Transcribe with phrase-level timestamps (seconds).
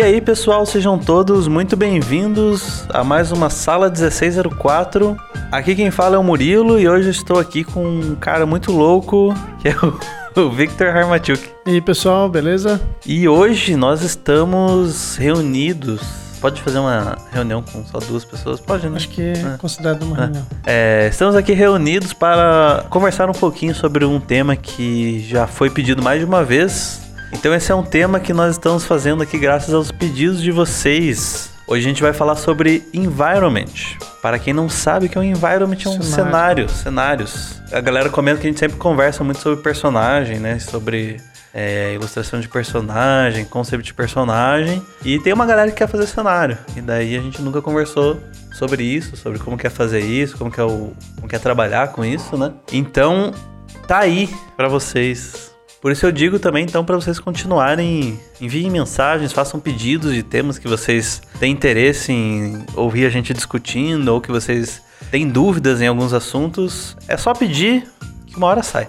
[0.00, 5.14] E aí, pessoal, sejam todos muito bem-vindos a mais uma Sala 1604.
[5.52, 9.34] Aqui quem fala é o Murilo e hoje estou aqui com um cara muito louco,
[9.60, 10.00] que é o,
[10.40, 11.46] o Victor Harmachuk.
[11.66, 12.80] E aí, pessoal, beleza?
[13.04, 16.00] E hoje nós estamos reunidos.
[16.40, 18.58] Pode fazer uma reunião com só duas pessoas?
[18.58, 18.96] Pode, né?
[18.96, 19.56] Acho que é É.
[19.58, 20.20] considerado uma É.
[20.20, 20.46] reunião.
[20.64, 26.02] É, estamos aqui reunidos para conversar um pouquinho sobre um tema que já foi pedido
[26.02, 27.09] mais de uma vez.
[27.32, 31.50] Então esse é um tema que nós estamos fazendo aqui graças aos pedidos de vocês.
[31.66, 33.96] Hoje a gente vai falar sobre environment.
[34.20, 36.68] Para quem não sabe o que é um environment, é um cenário, Cenário.
[36.68, 37.62] cenários.
[37.72, 40.58] A galera comenta que a gente sempre conversa muito sobre personagem, né?
[40.58, 41.18] Sobre
[41.54, 44.82] é, ilustração de personagem, conceito de personagem.
[45.04, 46.58] E tem uma galera que quer fazer cenário.
[46.76, 48.18] E daí a gente nunca conversou
[48.52, 52.36] sobre isso, sobre como quer fazer isso, como quer, o, como quer trabalhar com isso,
[52.36, 52.52] né?
[52.72, 53.32] Então,
[53.86, 55.54] tá aí pra vocês.
[55.80, 60.58] Por isso eu digo também, então, pra vocês continuarem, enviem mensagens, façam pedidos de temas
[60.58, 65.86] que vocês têm interesse em ouvir a gente discutindo ou que vocês têm dúvidas em
[65.86, 66.96] alguns assuntos.
[67.08, 67.88] É só pedir
[68.26, 68.88] que uma hora sai.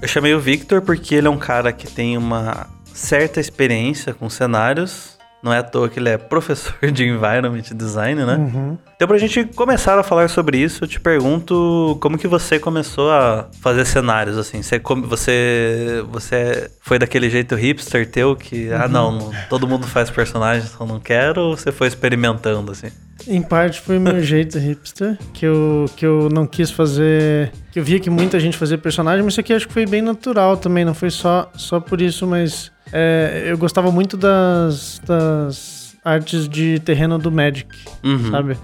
[0.00, 4.30] Eu chamei o Victor porque ele é um cara que tem uma certa experiência com
[4.30, 5.11] cenários.
[5.42, 8.36] Não é à toa que ele é professor de environment design, né?
[8.36, 8.78] Uhum.
[8.94, 13.10] Então, pra gente começar a falar sobre isso, eu te pergunto como que você começou
[13.10, 14.62] a fazer cenários, assim?
[14.62, 20.10] Você, você, você foi daquele jeito hipster teu que, ah, não, não- todo mundo faz
[20.10, 22.88] personagens, então não quero, ou você foi experimentando, assim?
[23.26, 27.52] Em parte foi meu jeito hipster, que eu, que eu não quis fazer.
[27.70, 30.02] Que eu via que muita gente fazia personagem, mas isso aqui acho que foi bem
[30.02, 35.96] natural também, não foi só, só por isso, mas é, eu gostava muito das, das
[36.04, 37.68] artes de terreno do Magic,
[38.04, 38.30] Uhum.
[38.30, 38.56] sabe?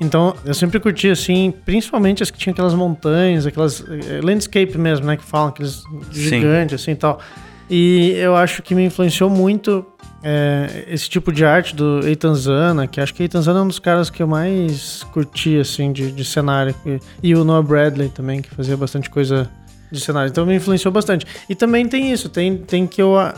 [0.00, 5.06] Então, eu sempre curti, assim, principalmente as que tinham aquelas montanhas, aquelas eh, landscape mesmo,
[5.06, 7.20] né, que falam, aqueles gigantes, assim, e tal.
[7.70, 9.86] E eu acho que me influenciou muito
[10.22, 13.68] eh, esse tipo de arte do Eitan Zana, que acho que Eitan Zana é um
[13.68, 16.74] dos caras que eu mais curti, assim, de, de cenário.
[16.84, 19.48] E, e o Noah Bradley também, que fazia bastante coisa
[19.94, 20.28] de cenário.
[20.28, 21.26] Então me influenciou bastante.
[21.48, 23.34] E também tem isso, tem, tem que eu ah,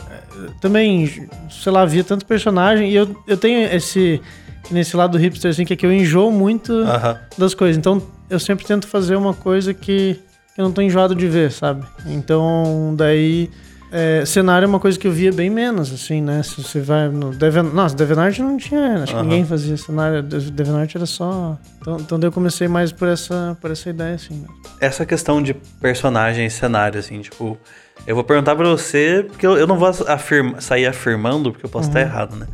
[0.59, 4.21] também, sei lá, via tanto personagem e eu, eu tenho esse
[4.69, 7.17] nesse lado hipster assim que é que eu enjoo muito Aham.
[7.37, 7.77] das coisas.
[7.77, 10.19] Então eu sempre tento fazer uma coisa que
[10.57, 11.85] eu não tô enjoado de ver, sabe?
[12.05, 13.49] Então daí
[13.91, 16.43] é, cenário é uma coisa que eu via bem menos, assim, né?
[16.43, 17.63] Se você vai no Deven...
[17.63, 19.23] Nossa, Devenart não tinha, acho que Aham.
[19.23, 20.21] ninguém fazia cenário.
[20.21, 21.57] De- Devenart era só...
[21.79, 24.35] Então, então eu comecei mais por essa, por essa ideia, assim.
[24.41, 24.47] né?
[24.81, 27.57] Essa questão de personagem e cenário, assim, tipo...
[28.05, 31.69] Eu vou perguntar pra você, porque eu, eu não vou afirma- sair afirmando, porque eu
[31.69, 32.47] posso estar errado, né?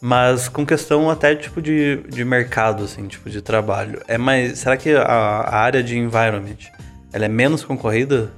[0.00, 4.00] Mas com questão até, tipo, de, de mercado, assim, tipo, de trabalho.
[4.06, 4.58] É mais...
[4.60, 6.56] Será que a, a área de environment,
[7.12, 8.30] ela é menos concorrida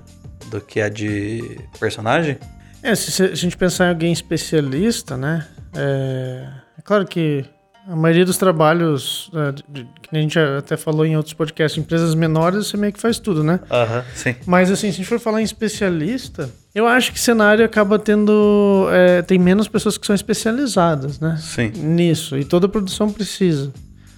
[0.50, 2.38] do que a de personagem?
[2.82, 5.46] É, se, a gente pensar em alguém especialista, né?
[5.74, 7.44] É, é claro que
[7.86, 12.66] a maioria dos trabalhos, é, que a gente até falou em outros podcasts, empresas menores,
[12.66, 13.60] você meio que faz tudo, né?
[13.70, 14.34] Aham, sim.
[14.46, 18.88] Mas assim, se a gente for falar em especialista, eu acho que cenário acaba tendo.
[18.92, 21.38] é, tem menos pessoas que são especializadas, né?
[21.40, 21.70] Sim.
[21.70, 22.38] Nisso.
[22.38, 23.72] E toda produção precisa.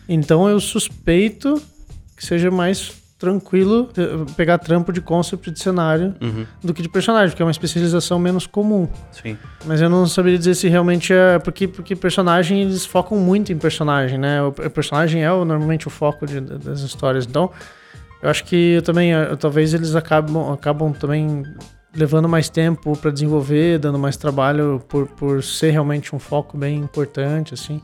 [0.09, 1.61] Então eu suspeito
[2.17, 3.89] que seja mais tranquilo
[4.37, 8.19] pegar trampo de concept de cenário Uhum, do que de personagem, porque é uma especialização
[8.19, 8.89] menos comum.
[9.13, 9.39] sim.
[9.65, 11.39] Mas eu não saberia dizer se realmente é.
[11.39, 14.43] Porque, porque personagem, eles focam muito em personagem, né?
[14.43, 17.25] O, o personagem é o- normalmente o foco de- das histórias.
[17.27, 17.49] Então,
[18.21, 19.15] eu acho que eu também.
[19.15, 21.45] eh, Talvez eles acabam, acabam também
[21.95, 26.79] levando mais tempo para desenvolver, dando mais trabalho por, por ser realmente um foco bem
[26.79, 27.81] importante, assim.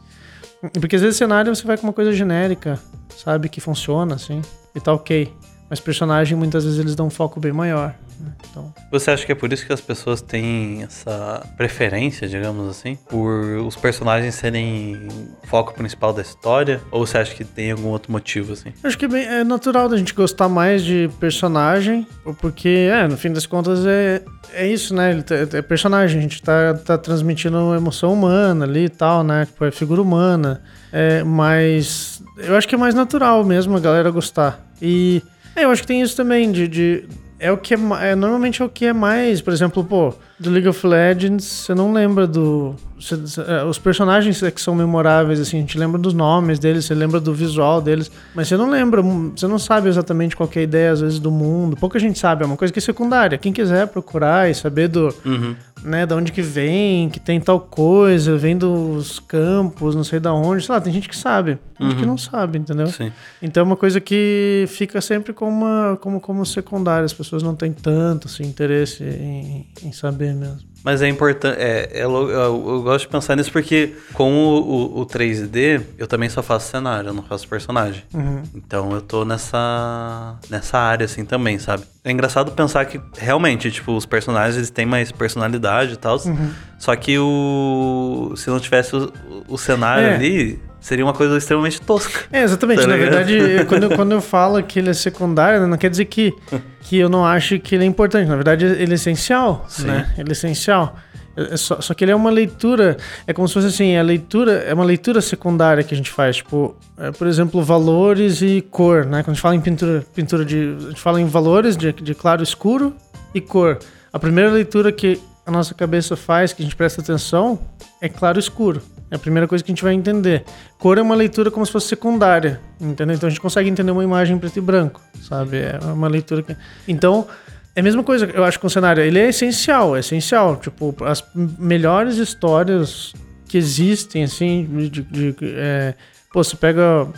[0.81, 2.81] Porque às vezes cenário você vai com uma coisa genérica,
[3.17, 3.49] sabe?
[3.49, 4.41] Que funciona, assim,
[4.75, 5.33] e tá ok.
[5.69, 7.95] Mas personagem, muitas vezes, eles dão um foco bem maior.
[8.21, 8.33] Né?
[8.51, 8.73] Então.
[8.91, 13.45] Você acha que é por isso que as pessoas têm essa preferência, digamos assim, por
[13.67, 14.97] os personagens serem
[15.43, 16.81] o foco principal da história?
[16.91, 18.73] Ou você acha que tem algum outro motivo, assim?
[18.83, 22.07] Acho que é, bem- é natural da gente gostar mais de personagem,
[22.41, 24.23] porque, é, no fim das contas é,
[24.53, 25.11] é isso, né?
[25.13, 29.47] Ele tá- é personagem, a gente tá, tá transmitindo emoção humana ali e tal, né?
[29.47, 30.63] Tipo, é figura humana.
[30.93, 34.67] É, mas eu acho que é mais natural mesmo a galera gostar.
[34.81, 35.23] E
[35.55, 36.67] é, eu acho que tem isso também de.
[36.69, 37.05] de-
[37.39, 40.51] é o que é, é normalmente é o que é mais, por exemplo, pô, do
[40.51, 43.15] League of Legends, você não lembra do você-
[43.47, 47.21] é, os personagens que são memoráveis assim, a gente lembra dos nomes deles, você lembra
[47.21, 50.65] do visual deles, mas você não lembra, você não sabe exatamente qual que é a
[50.65, 51.77] ideia às vezes do mundo.
[51.77, 53.39] Pouca gente sabe, é uma coisa que é secundária.
[53.39, 55.55] Quem quiser procurar e saber do, Uhum.
[55.85, 60.33] né, da onde que vem, que tem tal coisa, vem dos campos, não sei da
[60.33, 62.89] onde, sei lá, tem gente que sabe, tem gente que não sabe, entendeu?
[62.89, 63.13] Sim.
[63.41, 67.05] Então é uma coisa que fica sempre como, uma, como, como secundária.
[67.05, 70.28] As pessoas não têm tanto assim, interesse em, em saber.
[70.29, 70.69] Ver mesmo.
[70.85, 71.59] Mas é importante.
[71.59, 76.07] É, é, eu, eu, gosto de pensar nisso porque, com o, o, o, 3D, eu
[76.07, 78.05] também só faço cenário, eu não faço personagem.
[78.15, 78.43] Uhum.
[78.55, 81.85] Então eu tô nessa, nessa área, assim, também, sabe?
[82.05, 86.17] É engraçado pensar que realmente, tipo, os personagens eles têm mais personalidade e tal.
[86.25, 86.51] Uhum.
[86.79, 88.33] Só que o.
[88.37, 89.13] Se não tivesse o,
[89.49, 90.15] o cenário é.
[90.15, 92.25] ali, seria uma coisa extremamente tosca.
[92.33, 92.81] É, exatamente.
[92.81, 93.39] Tá Na verdade,
[93.69, 96.35] quando, eu, quando eu falo que ele é secundário, não quer dizer que,
[96.81, 98.27] que eu não acho que ele é importante.
[98.27, 99.85] Na verdade, ele é essencial, Sim.
[99.85, 100.15] né?
[100.17, 100.97] Ele é essencial.
[101.37, 102.97] É, é só, só, que ele é uma leitura,
[103.27, 106.37] é como se fosse assim, a leitura é uma leitura secundária que a gente faz,
[106.37, 109.23] tipo, é, por exemplo, valores e cor, né?
[109.23, 112.15] Quando a gente fala em pintura, pintura de, a gente fala em valores de, de
[112.15, 112.97] claro, escuro
[113.35, 113.79] e cor.
[114.11, 117.59] A primeira leitura que a nossa cabeça faz, que a gente presta atenção,
[118.01, 118.81] é claro escuro.
[119.11, 120.45] É a primeira coisa que a gente vai entender.
[120.79, 123.17] Cor é uma leitura como se fosse secundária, entendeu?
[123.17, 125.59] Então a gente consegue entender uma imagem preto e branco, sabe?
[125.59, 126.55] É uma leitura que...
[126.87, 127.27] Então,
[127.75, 129.03] é a mesma coisa, eu acho, com o cenário.
[129.03, 130.57] Ele é essencial, é essencial.
[130.57, 133.15] Tipo, as melhores histórias
[133.47, 135.03] que existem, assim, de...
[135.03, 135.95] de é...
[136.31, 137.09] Pô, você pega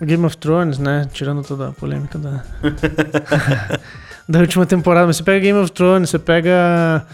[0.00, 1.06] Game of Thrones, né?
[1.12, 2.42] Tirando toda a polêmica da...
[4.28, 5.06] da última temporada.
[5.06, 7.06] Mas você pega Game of Thrones, você pega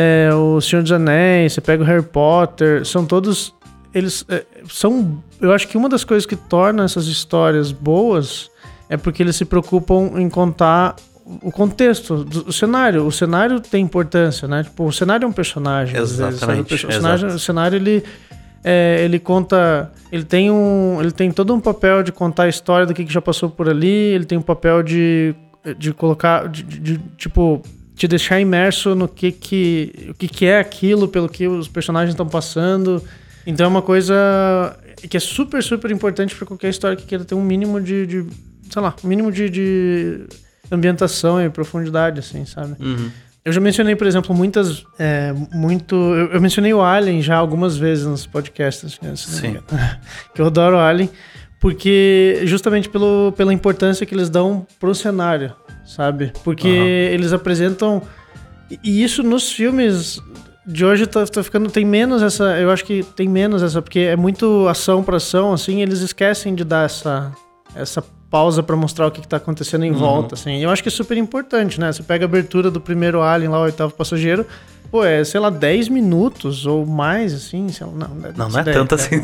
[0.00, 3.52] é, o Senhor dos Anéis, você pega o Harry Potter, são todos.
[3.92, 5.20] Eles é, são.
[5.40, 8.48] Eu acho que uma das coisas que torna essas histórias boas
[8.88, 10.94] é porque eles se preocupam em contar
[11.42, 13.04] o contexto do cenário.
[13.04, 14.62] O cenário tem importância, né?
[14.62, 15.98] Tipo, o cenário é um personagem.
[15.98, 16.70] Exatamente.
[16.70, 18.04] Vezes, o, personagem, o cenário, ele.
[18.62, 19.90] É, ele conta.
[20.12, 20.98] Ele tem um.
[21.00, 23.68] Ele tem todo um papel de contar a história do que, que já passou por
[23.68, 23.88] ali.
[23.88, 25.34] Ele tem um papel de.
[25.76, 26.48] De colocar.
[26.48, 27.64] de, de, de tipo
[27.98, 32.12] te deixar imerso no que que, o que, que é aquilo, pelo que os personagens
[32.14, 33.02] estão passando.
[33.44, 34.14] Então é uma coisa
[35.10, 38.26] que é super, super importante para qualquer história que queira ter um mínimo de, de
[38.70, 40.20] sei lá, um mínimo de, de,
[40.70, 42.76] ambientação e profundidade, assim, sabe?
[42.78, 43.10] Uhum.
[43.44, 44.84] Eu já mencionei, por exemplo, muitas.
[44.96, 45.96] É, muito.
[45.96, 49.00] Eu, eu, mencionei o Alien já algumas vezes nos podcasts.
[49.00, 49.58] Né, Sim.
[50.34, 51.10] que eu adoro o Alien,
[51.58, 55.52] porque justamente pelo, pela importância que eles dão pro cenário
[55.88, 56.32] sabe?
[56.44, 56.84] Porque uhum.
[57.14, 58.02] eles apresentam.
[58.84, 60.20] E isso nos filmes
[60.66, 61.70] de hoje tá, tá, ficando.
[61.70, 62.44] Tem menos essa.
[62.58, 66.54] Eu acho que tem menos essa, porque é muito ação pra ação, assim, eles esquecem
[66.54, 67.32] de dar essa,
[67.74, 69.98] essa pausa para mostrar o que, que tá acontecendo em uhum.
[69.98, 70.58] volta, assim.
[70.58, 71.90] Eu acho que é super importante, né?
[71.90, 74.46] Você pega a abertura do primeiro Alien lá, o oitavo passageiro.
[74.90, 78.64] Pô, é, sei lá, 10 minutos ou mais, assim, sei lá, não, não, não é
[78.64, 79.16] 10, tanto assim.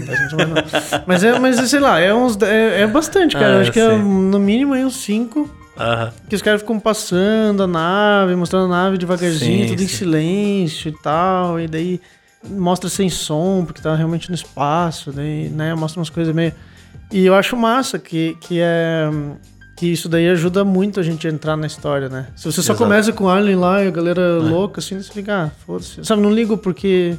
[1.07, 3.47] mas, é, mas, sei lá, é, uns, é, é bastante, cara.
[3.47, 6.11] Ah, eu acho que é no mínimo aí uns 5 Uhum.
[6.29, 9.85] Que os caras ficam passando a nave, mostrando a nave devagarzinho, sim, tudo sim.
[9.85, 11.59] em silêncio e tal.
[11.59, 12.01] E daí
[12.49, 15.75] mostra sem som, porque tá realmente no espaço, daí, né?
[15.75, 16.53] Mostra umas coisas meio.
[17.13, 19.11] E eu acho massa que, que é.
[19.77, 22.29] Que isso daí ajuda muito a gente a entrar na história, né?
[22.37, 22.79] Se você só Exato.
[22.79, 24.39] começa com Alien lá e a galera é.
[24.39, 26.05] louca, assim, você fica, ah, foda-se.
[26.05, 27.17] Sabe, não ligo porque.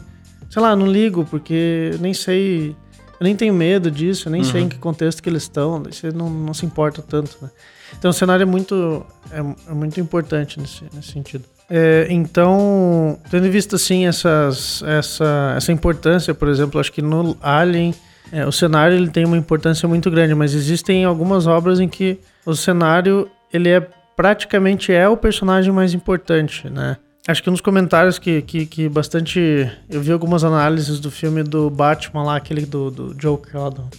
[0.50, 2.76] Sei lá, não ligo porque nem sei.
[3.20, 4.48] Eu nem tenho medo disso, eu nem uhum.
[4.48, 7.50] sei em que contexto que eles estão, você não, não se importa tanto, né?
[7.98, 11.46] Então o cenário é muito, é, é muito importante nesse, nesse sentido.
[11.70, 17.94] É, então, tendo visto assim essas, essa, essa importância, por exemplo, acho que no Alien
[18.32, 22.20] é, o cenário ele tem uma importância muito grande, mas existem algumas obras em que
[22.46, 26.98] o cenário ele é praticamente é o personagem mais importante, né?
[27.28, 29.70] Acho que nos comentários que, que, que bastante.
[29.90, 33.90] Eu vi algumas análises do filme do Batman lá, aquele do, do Joker lá, do,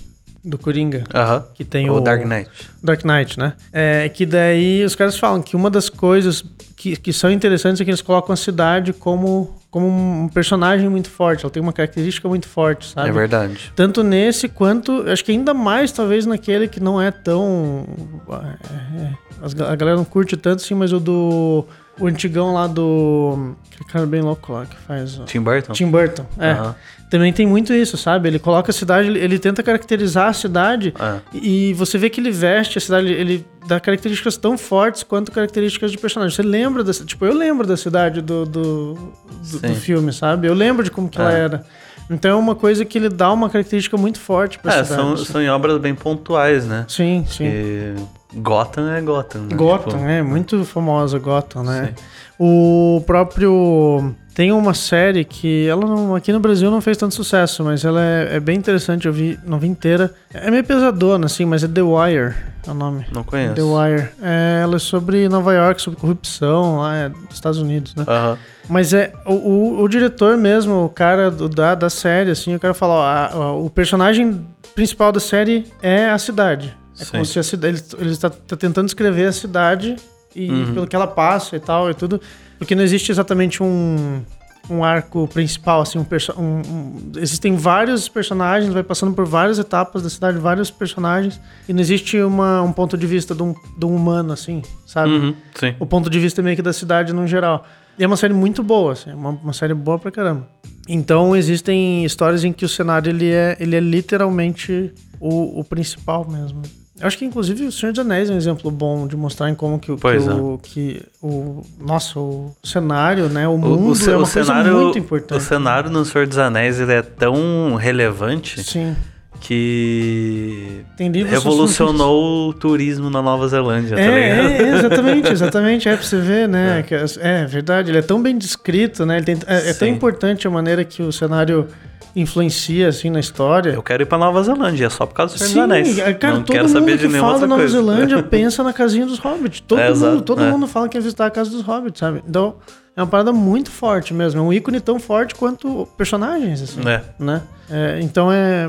[0.44, 1.02] do Coringa.
[1.12, 1.44] Aham.
[1.52, 2.50] Que tem o, o Dark Knight.
[2.82, 3.54] Dark Knight, né?
[3.72, 6.44] É, que daí os caras falam que uma das coisas
[6.76, 11.10] que, que são interessantes é que eles colocam a cidade como, como um personagem muito
[11.10, 11.44] forte.
[11.44, 13.08] Ela tem uma característica muito forte, sabe?
[13.08, 13.72] É verdade.
[13.74, 17.86] Tanto nesse quanto, acho que ainda mais talvez naquele que não é tão.
[18.30, 21.66] É, é, a galera não curte tanto assim, mas o do.
[21.98, 23.54] O antigão lá do.
[23.72, 25.20] Aquele cara bem louco lá que faz.
[25.26, 25.72] Tim Burton?
[25.72, 26.52] Tim Burton, é.
[26.52, 26.74] Uhum
[27.08, 28.28] também tem muito isso, sabe?
[28.28, 31.20] Ele coloca a cidade, ele tenta caracterizar a cidade é.
[31.32, 35.92] e você vê que ele veste a cidade, ele dá características tão fortes quanto características
[35.92, 36.34] de personagem.
[36.34, 40.48] Você lembra dessa, tipo, eu lembro da cidade do, do, do, do filme, sabe?
[40.48, 41.22] Eu lembro de como que é.
[41.22, 41.66] ela era.
[42.10, 45.00] Então é uma coisa que ele dá uma característica muito forte pra é, cidade.
[45.00, 45.24] São, assim.
[45.24, 46.84] são em obras bem pontuais, né?
[46.88, 47.44] Sim, sim.
[47.44, 47.94] E
[48.34, 49.56] Gotham é Gotham, né?
[49.56, 50.04] Gotham, tipo...
[50.04, 51.94] é muito famosa Gotham, né?
[51.96, 52.04] Sim.
[52.38, 57.64] O próprio tem uma série que ela não, aqui no Brasil não fez tanto sucesso,
[57.64, 60.12] mas ela é, é, bem interessante, eu vi, não vi inteira.
[60.34, 62.34] É meio pesadona, assim, mas é The Wire
[62.66, 63.06] é o nome.
[63.12, 63.54] Não conheço.
[63.54, 64.08] The Wire.
[64.20, 68.04] É, ela é sobre Nova York, sobre corrupção lá é, dos Estados Unidos, né?
[68.06, 68.36] Uhum.
[68.68, 72.60] Mas é o, o, o, diretor mesmo, o cara do, da, da série, assim, o
[72.60, 76.76] cara fala, ó, a, o personagem principal da série é a cidade.
[77.00, 77.10] É Sim.
[77.12, 77.82] como se a cidade.
[77.98, 79.96] Ele, está tá tentando escrever a cidade
[80.34, 80.74] e Uhum.
[80.74, 82.20] pelo que ela passa e tal, e tudo.
[82.58, 84.22] Porque não existe exatamente um,
[84.70, 86.06] um arco principal, assim, um,
[86.38, 91.38] um- um- Existem vários personagens, vai passando por várias etapas da cidade, vários personagens,
[91.68, 95.10] e não existe uma, um ponto de vista de um, de um humano, assim, sabe?
[95.10, 95.34] Uhum,
[95.78, 97.64] o ponto de vista meio que da cidade no geral.
[97.98, 100.48] E é uma série muito boa, assim, uma, uma série boa pra caramba.
[100.88, 106.26] Então existem histórias em que o cenário ele é, ele é literalmente o, o principal
[106.28, 106.62] mesmo.
[107.00, 109.54] Eu acho que inclusive o Senhor dos Anéis é um exemplo bom de mostrar em
[109.54, 110.18] como que, o- que é.
[110.34, 115.38] o que o nossa o cenário, né, o mundo ce- é uma coisa muito importante.
[115.38, 118.96] O cenário no Senhor dos Anéis ele é tão relevante Sim,
[119.40, 120.84] que
[121.28, 124.48] revolucionou o turismo na Nova Zelândia, tá É, ligado?
[124.48, 125.88] é, é, exatamente, exatamente.
[125.88, 126.84] É pra você ver, né?
[127.02, 129.20] as- É, verdade, ele é tão bem descrito, né?
[129.22, 131.66] Tem- é, é tão importante a maneira que o cenário
[132.14, 133.70] influencia, assim, na história.
[133.72, 135.98] Eu quero ir pra Nova Zelândia, é só por causa do Senhor Sim, dos Anéis.
[135.98, 137.76] é, cara, Não todo quero mundo saber que de fala da Nova coisa.
[137.76, 139.60] Zelândia pensa na casinha dos hobbits.
[139.60, 140.50] Todo, É, mundo, todo é.
[140.50, 142.22] mundo fala que quer visitar a casa dos hobbits, sabe?
[142.26, 142.54] Então,
[142.96, 144.40] é uma parada muito forte mesmo.
[144.40, 147.02] É um ícone tão forte quanto personagens, assim É.
[147.18, 147.42] né?
[147.70, 148.66] É, então é,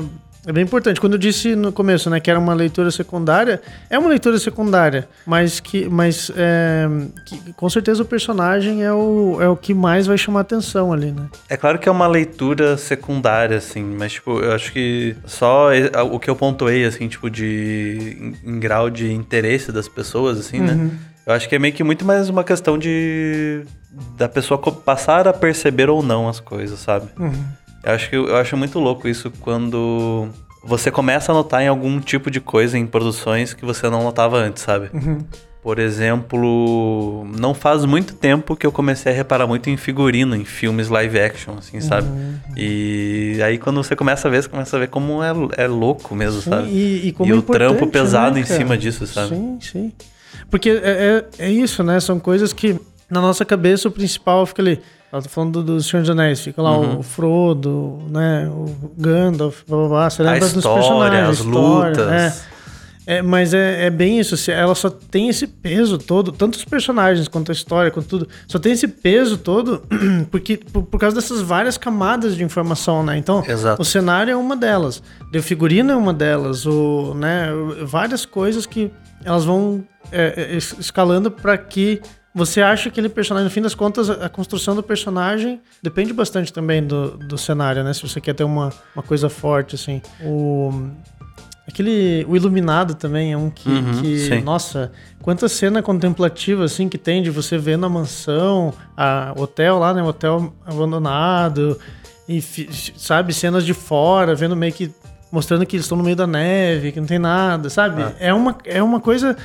[0.48, 0.98] é bem importante.
[0.98, 5.06] Quando eu disse no começo, né, que era uma leitura secundária, é uma leitura secundária,
[5.26, 6.88] mas que, mas é,
[7.26, 11.12] que com certeza o personagem é o, é o que mais vai chamar atenção ali,
[11.12, 11.26] né?
[11.50, 15.68] É claro que é uma leitura secundária, assim, mas, tipo, eu acho que só
[16.10, 18.34] o que eu pontuei, assim, tipo, de.
[18.44, 20.90] em, em grau de interesse das pessoas, assim, né?
[21.26, 23.64] Eu acho que é meio que muito mais uma questão de.
[24.16, 27.08] da pessoa passar a perceber ou não as coisas, sabe?
[27.82, 30.28] Eu acho que eu acho muito louco isso quando
[30.62, 34.36] você começa a notar em algum tipo de coisa em produções que você não notava
[34.36, 34.90] antes, sabe?
[35.62, 40.44] Por exemplo, não faz muito tempo que eu comecei a reparar muito em figurino, em
[40.44, 42.08] filmes live action, assim, sabe?
[42.56, 46.14] E aí quando você começa a ver, você começa a ver como é, é louco
[46.14, 46.68] mesmo, Sim, sabe?
[46.68, 49.28] E, e como E é o trampo importante, pesado né, em cima disso, sabe?
[49.30, 49.92] Sim, sim.
[50.50, 51.98] Porque é, é, é isso, né?
[52.00, 52.78] São coisas que
[53.10, 54.80] na nossa cabeça o principal fica ali.
[55.12, 56.98] Ela tá falando do, do Senhor dos Anéis, fica lá Uhum.
[56.98, 58.46] o Frodo, né?
[58.48, 60.10] O Gandalf, blá blá blá.
[60.10, 62.12] Você lembra dos história, personagens, as história, lutas.
[62.44, 62.58] é.
[63.10, 67.26] É, mas é, é bem isso, ela só tem esse peso todo, tanto os personagens
[67.26, 69.82] quanto a história, quanto tudo, só tem esse peso todo
[70.30, 73.16] porque, por, por causa dessas várias camadas de informação, né?
[73.16, 73.80] Então, Exato.
[73.80, 75.02] o cenário é uma delas,
[75.34, 77.48] o figurino é uma delas, o, né,
[77.86, 78.90] várias coisas que
[79.24, 82.02] elas vão é, é, es- escalando para que
[82.34, 83.44] você ache aquele personagem.
[83.44, 87.82] No fim das contas, a a construção do personagem depende bastante também do, do cenário,
[87.82, 87.92] né?
[87.92, 90.02] Se você quer ter uma, uma coisa forte, assim.
[90.22, 90.90] O,
[91.66, 94.92] aquele, o Iluminado também é um que, Uhum, que nossa,
[95.22, 99.94] quanta cena contemplativa, assim, que tem de você ver na mansão, a o hotel lá,
[99.94, 100.02] né?
[100.02, 101.78] O hotel abandonado,
[102.28, 102.42] e
[102.96, 104.92] sabe, cenas de fora, vendo meio que
[105.30, 108.02] mostrando que eles estão no meio da neve, que não tem nada, sabe?
[108.02, 108.14] Ah.
[108.18, 109.36] É, uma, é uma coisa,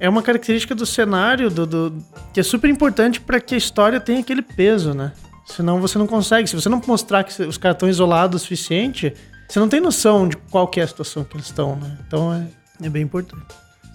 [0.00, 1.92] é uma característica do cenário do, do-
[2.32, 5.12] que é super importante para que a história tenha aquele peso, né?
[5.46, 6.48] Senão você não consegue.
[6.48, 9.12] Se você não mostrar que os caras estão isolados o suficiente,
[9.48, 11.98] você não tem noção de qual que é a situação que eles estão, né?
[12.06, 12.46] Então é,
[12.84, 13.44] é bem importante.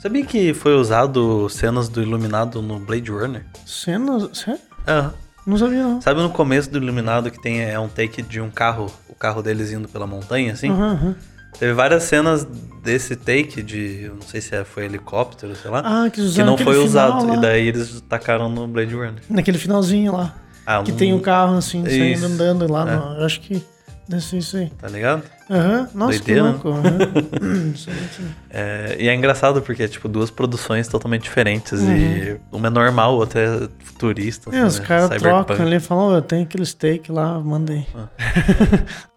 [0.01, 3.43] Sabia que foi usado cenas do Iluminado no Blade Runner?
[3.65, 4.59] Cena, sério?
[4.85, 5.09] É.
[5.47, 6.01] Não sabia não.
[6.01, 9.41] Sabe no começo do Iluminado que tem é um take de um carro, o carro
[9.41, 10.69] deles indo pela montanha, assim?
[10.69, 11.15] Aham, aham.
[11.59, 12.45] Teve várias cenas
[12.83, 16.43] desse take de, eu não sei se é- foi helicóptero, sei lá, Ah, que que
[16.43, 17.25] não foi usado.
[17.27, 17.35] lá.
[17.35, 19.21] E daí eles tacaram no Blade Runner.
[19.29, 20.35] Naquele finalzinho lá.
[20.65, 22.25] Ah, Que um- tem um carro assim, saindo Isso.
[22.25, 22.81] andando lá.
[22.91, 22.95] É.
[22.95, 23.63] No, eu acho que
[24.07, 24.69] deve ser isso aí.
[24.79, 25.23] Tá ligado?
[25.49, 26.59] Aham, Nossa, Doideira, né?
[26.59, 27.77] que louco.
[27.77, 27.91] sim.
[28.49, 31.81] É, e é engraçado porque é tipo duas produções totalmente diferentes.
[31.81, 31.95] Uhum.
[31.95, 34.49] E uma é normal, outra é futurista.
[34.55, 34.85] É, os né?
[34.85, 37.85] caras trocam ali e falam, "Ô, eu tenho aquele steak lá, mandei.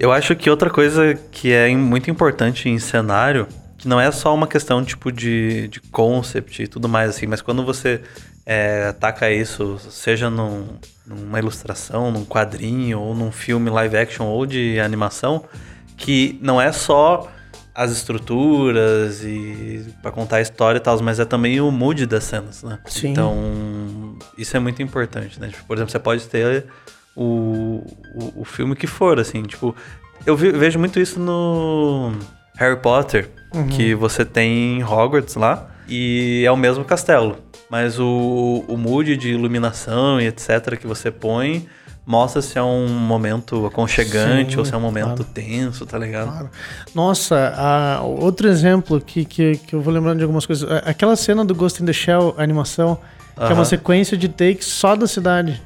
[0.00, 4.34] Eu acho que outra coisa que é muito importante em cenário, que não é só
[4.34, 8.00] uma questão tipo de, de concept e tudo mais assim, mas quando você
[8.46, 10.66] é, ataca isso, seja num-
[11.06, 15.44] numa ilustração, num quadrinho, ou num filme live action ou de animação,
[15.98, 17.30] que não é só
[17.74, 22.24] as estruturas e para contar a história e tal, mas é também o mood das
[22.24, 22.78] cenas, né?
[22.86, 23.08] Sim.
[23.08, 25.48] Então, isso é muito importante, né?
[25.48, 26.64] Tipo, por exemplo, você pode ter
[27.22, 27.84] o,
[28.14, 29.74] o, o filme que for, assim, tipo,
[30.24, 32.12] eu ve- vejo muito isso no
[32.56, 33.28] Harry Potter,
[33.76, 37.36] que você tem Hogwarts lá e é o mesmo castelo,
[37.68, 41.66] mas o, o mood de iluminação e etc que você põe
[42.06, 45.24] mostra se é um momento aconchegante Sim, ou se é um momento claro.
[45.34, 46.28] tenso, tá ligado?
[46.30, 46.50] Claro.
[46.94, 50.68] Nossa, a- outro exemplo que, que, que eu vou lembrando de algumas coisas.
[50.70, 52.98] a- Aquela cena do Ghost in the Shell, a animação,
[53.36, 55.62] que é uma sequência de takes só da cidade.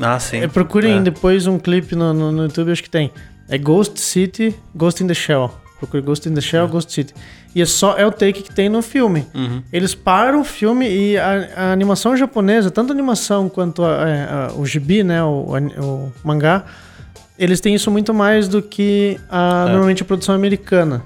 [0.00, 0.38] Ah, sim.
[0.38, 1.00] É, procurem É.
[1.00, 3.10] depois um clipe no, no, no YouTube, acho que tem.
[3.48, 5.50] É Ghost City, Ghost in the Shell.
[5.78, 7.12] procure Ghost in the Shell, Ghost City.
[7.54, 9.26] E é só é o take que tem no filme.
[9.34, 9.62] Uhum.
[9.72, 14.22] Eles param o filme e a, a animação japonesa, tanto a animação quanto a- é,
[14.22, 16.64] a- o gibi, né, o, o mangá,
[17.36, 19.70] eles têm isso muito mais do que a, É.
[19.72, 21.02] normalmente a produção americana.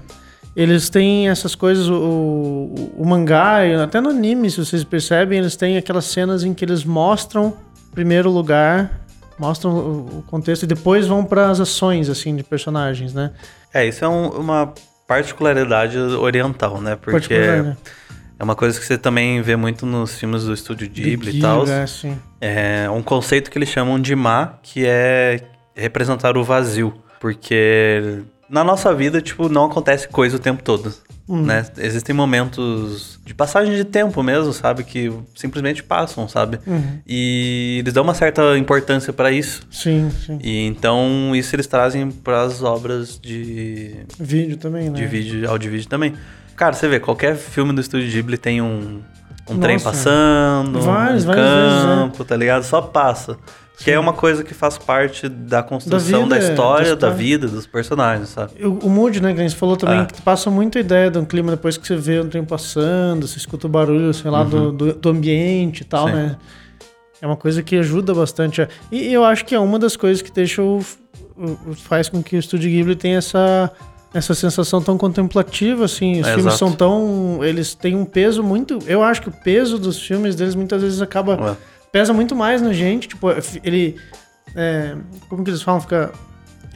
[0.55, 5.57] Eles têm essas coisas, o, o, o mangá, até no anime, se vocês percebem, eles
[5.57, 7.55] têm aquelas cenas em que eles mostram
[7.97, 8.91] primeiro lugar,
[9.39, 13.31] mostram o, contexto e depois vão para as ações assim de personagens, né?
[13.73, 14.75] É, isso é um- uma
[15.09, 16.95] particularidade oriental, né?
[16.95, 17.75] Porque né?
[18.39, 21.67] é uma coisa que você também vê muito nos filmes do estúdio Ghibli e tal.
[21.67, 22.19] É, sim.
[22.39, 25.41] É um conceito que eles chamam de ma, que é
[25.75, 26.93] representar o vazio.
[27.19, 30.93] Porque na nossa vida, tipo, não acontece coisa o tempo todo.
[31.29, 31.43] Hum.
[31.43, 31.65] Né?
[31.79, 34.85] Existem momentos de passagem de tempo mesmo, sabe?
[34.85, 36.61] Que simplesmente passam, sabe?
[36.67, 36.99] Uhum.
[37.07, 39.63] E eles dão uma certa importância pra isso.
[39.71, 40.39] Sim, sim.
[40.43, 44.97] E então isso eles trazem pras obras de, Vídeo também, né?
[44.97, 46.15] de vídeo, áudio e vídeo também.
[46.55, 49.03] Cara, você vê, qualquer filme do Estúdio Ghibli tem um,
[49.49, 49.91] um trem Nossa.
[49.91, 51.87] passando, Várias, um várias vezes, é.
[51.87, 52.63] campo, tá ligado?
[52.65, 53.37] Só passa.
[53.79, 57.15] Que é uma coisa que faz parte da construção vida, da, história, da da história.
[57.17, 58.53] vida, dos personagens, sabe?
[58.65, 60.05] O, o mood, né, que a gente falou também, É.
[60.07, 63.27] que passa muito a ideia de um clima depois que você vê um trem passando,
[63.29, 66.11] você escuta o barulho, sei lá, do, do, do ambiente e tal, Uhum.
[66.11, 66.17] Sim.
[66.17, 66.37] né?
[67.21, 68.63] É uma coisa que ajuda bastante.
[68.63, 70.79] a- E eu acho que é uma das coisas que deixa o,
[71.37, 73.71] o- faz com que o Estúdio Ghibli tenha essa,
[74.15, 76.21] essa sensação tão contemplativa, assim.
[76.21, 76.59] Os É, filmes exato.
[76.59, 77.45] são tão...
[77.45, 78.79] Eles têm um peso muito...
[78.87, 81.57] Eu acho que o peso dos filmes deles muitas vezes acaba Ué.
[81.93, 83.09] pesa muito mais na gente.
[83.09, 83.29] Tipo,
[83.63, 83.97] ele.
[84.55, 84.97] é,
[85.29, 85.81] como que eles falam?
[85.81, 86.13] Fica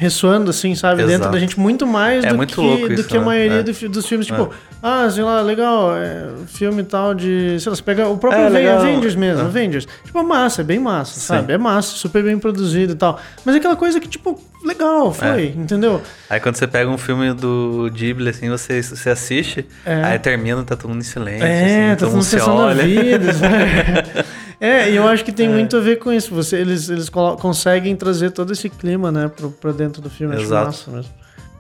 [0.00, 1.02] ressoando, assim, sabe?
[1.02, 1.19] Exato.
[1.19, 3.26] Dentro da gente muito mais É do, muito que, do isso, que a né?
[3.26, 3.62] maioria É.
[3.62, 4.26] do dos filmes.
[4.26, 4.50] Tipo,
[4.83, 7.59] ah, sei lá, legal, é, filme tal de.
[7.61, 8.73] Sei lá, você pega o próprio É.
[8.73, 9.45] Avengers mesmo, É.
[9.45, 9.87] Avengers.
[10.05, 11.20] Tipo, é massa, é bem massa, Sim.
[11.20, 11.53] sabe?
[11.53, 13.20] É massa, super bem produzido e tal.
[13.44, 15.44] Mas é aquela coisa que, tipo, legal, foi, É.
[15.55, 16.01] entendeu?
[16.31, 20.03] Aí quando você pega um filme do Ghibli, assim, você, você assiste, É.
[20.03, 22.83] aí termina, tá todo mundo em silêncio, É, assim, tá todo mundo se olha.
[22.83, 23.33] vida.
[24.61, 26.35] É, e eu acho que tem muito a ver com isso.
[26.35, 30.35] Você, eles eles conseguem trazer todo esse clima, né, pro, pra dentro do filme.
[30.35, 30.66] Acho Exato.
[30.66, 31.12] massa mesmo.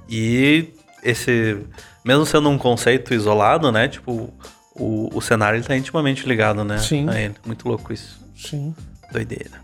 [0.08, 0.68] E
[1.02, 1.56] esse,
[2.04, 3.88] mesmo sendo um conceito isolado, né?
[3.88, 4.30] Tipo,
[4.74, 6.76] o, o cenário ele tá intimamente ligado, né?
[6.78, 7.08] Sim.
[7.08, 7.34] A ele.
[7.46, 8.20] Muito louco isso.
[8.36, 8.74] Sim.
[9.10, 9.60] Doideira.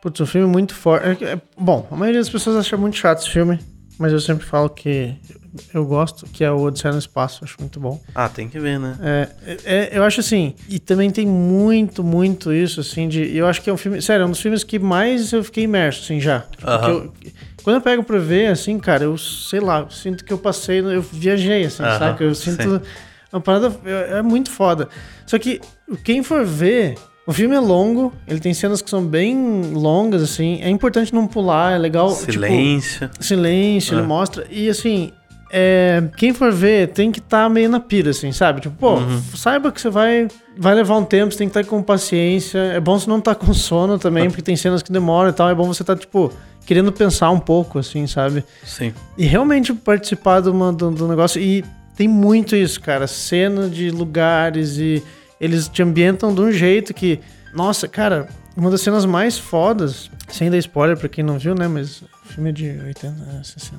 [0.00, 1.24] Putz, um filme muito forte.
[1.24, 3.58] É é- bom, a maioria das pessoas acha muito chato esse filme,
[3.98, 5.14] mas eu sempre falo que
[5.72, 7.44] eu gosto, que é o Odisseia no Espaço.
[7.44, 8.00] Acho muito bom.
[8.14, 8.96] Ah, tem que ver, né?
[9.00, 13.36] É, é- é- eu acho assim, e também tem muito, muito isso, assim, de.
[13.36, 14.02] Eu acho que é um filme.
[14.02, 16.40] Sério, é um dos filmes que mais eu fiquei imerso, assim, já.
[16.40, 17.12] Que eu-
[17.62, 20.80] quando eu pego pra ver, assim, cara, eu sei lá, eu sinto que eu passei,
[20.80, 22.24] eu viajei, assim, Aham, saca?
[22.24, 22.62] Eu sinto.
[22.62, 22.80] sim.
[23.32, 23.72] Uma parada.
[23.84, 24.88] É, é muito foda.
[25.26, 25.60] Só que
[26.04, 26.96] quem for ver.
[27.26, 30.60] O filme é longo, ele tem cenas que são bem longas, assim.
[30.62, 32.14] É importante não pular, é legal.
[32.14, 33.10] tipo, Silêncio.
[33.18, 33.98] silêncio, É.
[33.98, 34.46] ele mostra.
[34.50, 35.10] E assim,
[35.50, 38.60] é, quem for ver tem que estar meio na pira, assim, sabe?
[38.60, 39.22] Tipo, pô, Uhum.
[39.34, 42.58] saiba que você vai, vai levar um tempo, você tem que estar com paciência.
[42.58, 45.48] É bom você não estar com sono também, porque tem cenas que demoram e tal.
[45.48, 46.30] É bom você estar, tipo,
[46.66, 48.44] querendo pensar um pouco, assim, sabe?
[48.64, 48.92] Sim.
[49.16, 51.40] E realmente participar uma- do, do negócio.
[51.40, 51.64] E
[51.96, 53.06] tem muito isso, cara.
[53.06, 55.02] Cena de lugares e
[55.40, 57.20] eles te ambientam de um jeito que.
[57.54, 61.68] Nossa, cara, uma das cenas mais fodas, sem dar spoiler pra quem não viu, né?
[61.68, 62.02] Mas
[62.34, 63.78] filme é de 80, é, 60.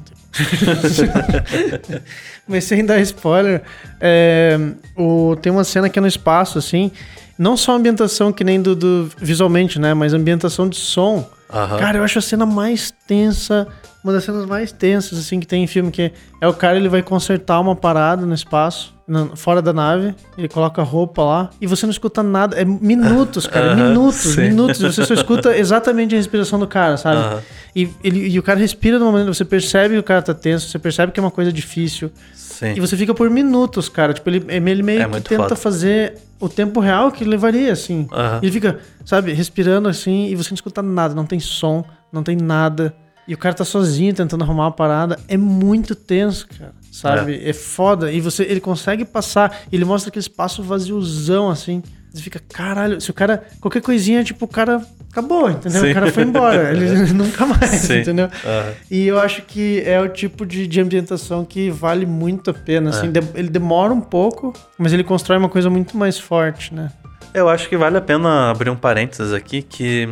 [2.47, 3.63] Mas sem dar spoiler,
[3.99, 4.57] é,
[4.95, 6.91] o, tem uma cena que é no espaço, assim.
[7.37, 9.93] Não só a ambientação que nem do, do visualmente, né?
[9.93, 11.29] Mas a ambientação de som.
[11.53, 11.77] Aham.
[11.77, 13.67] Cara, eu acho a cena mais tensa,
[14.03, 16.89] uma das cenas mais tensas, assim, que tem em filme, que é o cara, ele
[16.89, 21.49] vai consertar uma parada no espaço, na- fora da nave, ele coloca a roupa lá,
[21.61, 24.41] e você não escuta nada, é minutos, cara, Aham, minutos, sim.
[24.41, 27.17] minutos, você só escuta exatamente a respiração do cara, sabe?
[27.17, 27.41] Aham.
[27.75, 30.33] E, ele, e o cara respira de uma maneira, você percebe que o cara tá
[30.33, 32.73] tenso, você percebe que é uma coisa difícil, Sim.
[32.75, 35.55] e você fica por minutos, cara, tipo, ele, ele meio É que tenta foda.
[35.55, 38.07] fazer o tempo real que levaria, assim.
[38.11, 38.39] Aham.
[38.41, 42.23] E ele fica, sabe, respirando assim e você não escuta nada, não tem som, não
[42.23, 42.93] tem nada.
[43.27, 45.19] E o cara tá sozinho tentando arrumar uma parada.
[45.27, 46.73] É muito tenso, cara.
[46.91, 47.41] Sabe?
[47.43, 48.11] É, foda.
[48.11, 49.61] E você, ele consegue passar.
[49.71, 51.81] Ele mostra aquele espaço vaziozão, assim.
[52.13, 53.43] Você fica, caralho, se o cara.
[53.59, 55.81] Qualquer coisinha, tipo, o cara acabou, entendeu?
[55.81, 55.91] Sim.
[55.91, 56.71] O cara foi embora.
[56.71, 57.99] Ele nunca mais, Sim.
[58.01, 58.29] entendeu?
[58.45, 58.71] Aham.
[58.89, 62.91] E eu acho que é o tipo de, de ambientação que vale muito a pena.
[62.91, 63.11] Assim, É.
[63.11, 66.89] De- ele demora um pouco, mas ele constrói uma coisa muito mais forte, né?
[67.33, 70.07] Eu acho que vale a pena abrir um parênteses aqui que.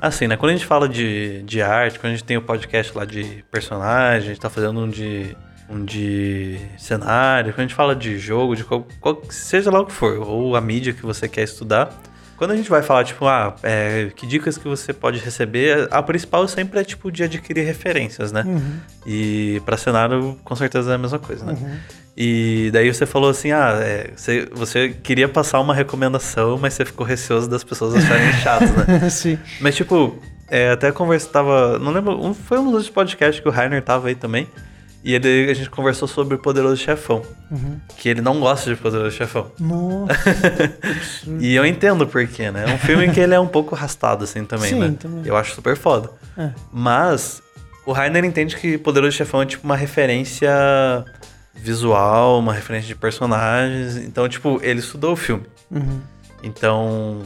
[0.00, 0.36] Assim, né?
[0.36, 3.44] Quando a gente fala de, de arte, quando a gente tem o podcast lá de
[3.50, 5.36] personagem, a gente tá fazendo um de.
[5.68, 9.86] um de cenário, quando a gente fala de jogo, de qual, qual- seja lá o
[9.86, 11.90] que for, ou a mídia que você quer estudar,
[12.36, 16.02] Quando a gente vai falar, tipo, ah, é, que dicas que você pode receber, a
[16.02, 18.42] principal sempre é, tipo, de adquirir referências, né?
[18.46, 18.80] Uhum.
[19.06, 21.52] E para cenário, com certeza é a mesma coisa, né?
[21.52, 21.76] Uhum.
[22.22, 26.84] E daí você falou assim, ah, é, você, você queria passar uma recomendação, mas você
[26.84, 29.00] ficou receoso das pessoas acharem chato, né?
[29.08, 29.38] Sim.
[29.58, 33.82] Mas, tipo, é, até conversava, não lembro, um, foi um dos podcasts que o Rainer
[33.82, 34.46] tava aí também,
[35.02, 37.22] e ele, a gente conversou sobre o Poderoso Chefão.
[37.50, 37.80] Uhum.
[37.96, 39.50] Que ele não gosta de Poderoso Chefão.
[39.58, 40.12] Nossa.
[41.40, 42.66] e eu entendo por quê, né?
[42.68, 44.94] É um filme que ele é um pouco arrastado, assim, também, Sim, né?
[45.00, 45.22] também.
[45.24, 46.10] Eu acho super foda.
[46.36, 46.50] É.
[46.70, 47.42] Mas
[47.86, 50.50] o Rainer entende que Poderoso Chefão é tipo uma referência
[51.60, 53.96] visual, uma referência de personagens.
[53.96, 55.44] Então, tipo, ele estudou o filme.
[55.70, 56.00] Uhum.
[56.42, 57.18] Então,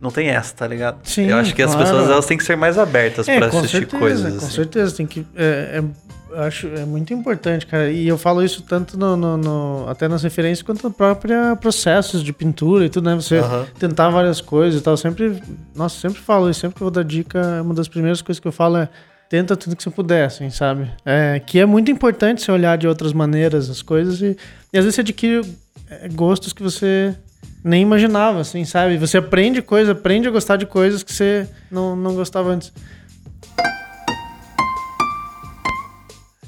[0.00, 0.98] não tem essa, tá ligado?
[1.04, 1.86] Sim, Eu acho que as claro.
[1.88, 4.30] pessoas elas têm que ser mais abertas É, pra com assistir certeza, coisas.
[4.32, 4.54] Com assim.
[4.54, 5.26] certeza, tem que.
[5.34, 6.10] É, é-
[6.46, 7.90] acho é muito importante, cara.
[7.90, 12.22] E eu falo isso tanto no, no- no- até nas referências quanto no próprio processos
[12.22, 13.16] de pintura e tudo, né?
[13.16, 13.66] Você Aham.
[13.78, 14.96] tentar várias coisas e tal.
[14.96, 15.42] Sempre.
[15.74, 18.46] Nossa, sempre falo isso, sempre que eu vou dar dica, uma das primeiras coisas que
[18.46, 18.88] eu falo é.
[19.30, 20.90] Tenta tudo que você puder, assim, sabe?
[21.06, 24.36] É, que é muito importante você olhar de outras maneiras as coisas e,
[24.72, 25.48] e às vezes você adquire
[25.88, 27.14] é, gostos que você
[27.62, 28.98] nem imaginava, assim, sabe?
[28.98, 32.72] Você aprende coisa, aprende a gostar de coisas que você não, não gostava antes.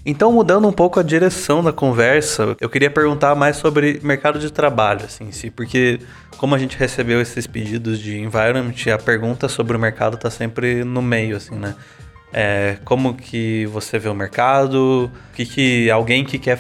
[0.05, 4.51] Então, mudando um pouco a direção da conversa, eu queria perguntar mais sobre mercado de
[4.51, 6.01] trabalho, assim, si, porque
[6.37, 10.83] como a gente recebeu esses pedidos de environment, a pergunta sobre o mercado tá sempre
[10.83, 11.77] no meio, assim, né?
[12.33, 15.11] É, como que você vê o mercado?
[15.13, 16.59] O que, que alguém que quer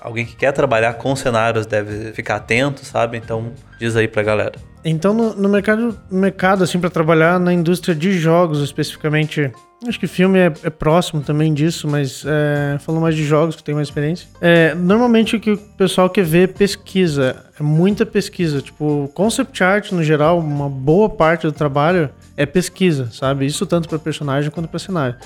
[0.00, 3.16] alguém que quer trabalhar com cenários deve ficar atento, sabe?
[3.16, 4.52] Então, diz aí pra galera.
[4.84, 9.50] Então, no, no mercado, mercado, assim, para trabalhar na indústria de jogos especificamente,
[9.86, 13.62] acho que filme é, é próximo também disso, mas é, falando mais de jogos, que
[13.62, 14.28] tem mais experiência.
[14.40, 18.60] É, normalmente o que o pessoal quer ver é pesquisa, é muita pesquisa.
[18.60, 23.46] Tipo, concept art no geral, uma boa parte do trabalho é pesquisa, sabe?
[23.46, 25.16] Isso tanto para personagem quanto para cenário.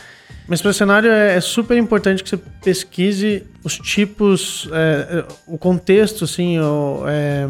[0.48, 5.58] Mas para cenário é, é super importante que você pesquise os tipos, é, é, o
[5.58, 7.46] contexto, assim, o, é,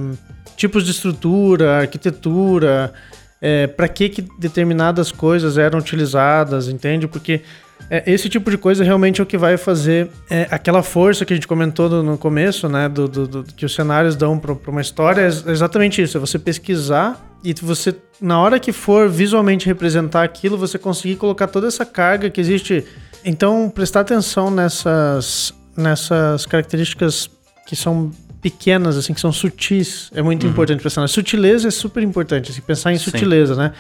[0.57, 2.93] tipos de estrutura, arquitetura,
[3.41, 7.07] é, para que, que determinadas coisas eram utilizadas, entende?
[7.07, 7.43] Porque
[7.91, 11.33] é, esse tipo de coisa realmente é o que vai fazer é, aquela força que
[11.33, 12.89] a gente comentou no, no começo, né?
[12.89, 16.17] Do, do- do- que os cenários dão para uma história, é ex- exatamente isso.
[16.17, 21.47] É você pesquisar e você, na hora que for visualmente representar aquilo, você conseguir colocar
[21.47, 22.85] toda essa carga que existe.
[23.25, 27.29] Então, prestar atenção nessas, nessas características
[27.67, 31.01] que são pequenas, assim, que são sutis, é muito importante pensar.
[31.01, 33.05] na Sutileza é super importante, assim, pensar em Sim.
[33.11, 33.73] sutileza, né?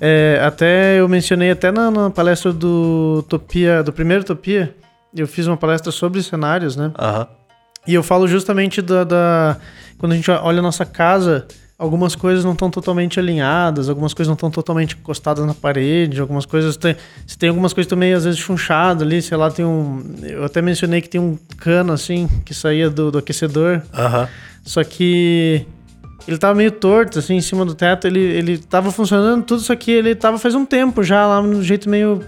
[0.00, 4.74] É, até eu mencionei até na, na palestra do Utopia, do primeiro Utopia,
[5.14, 6.92] eu fiz uma palestra sobre cenários, né?
[6.98, 7.26] Aham.
[7.86, 9.56] E eu falo justamente da, da-
[9.96, 11.46] Quando a gente olha a nossa casa,
[11.78, 16.44] algumas coisas não estão totalmente alinhadas, algumas coisas não estão totalmente encostadas na parede, algumas
[16.44, 16.76] coisas.
[16.76, 20.02] Tem, se tem algumas coisas também, às vezes, chunchado ali, sei lá, tem um.
[20.22, 23.80] Eu até mencionei que tem um cano assim que saía do, do aquecedor.
[23.94, 24.28] Aham.
[24.64, 25.64] Só que
[26.26, 28.06] ele tava meio torto, assim, em cima do teto.
[28.06, 31.62] Ele, ele tava funcionando tudo, só que ele tava faz um tempo já lá, no
[31.62, 32.22] jeito meio,